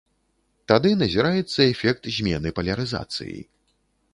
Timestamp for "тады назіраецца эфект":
0.71-2.09